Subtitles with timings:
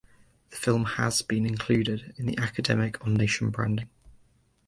[0.49, 3.87] The film has been included in the academic on nation branding.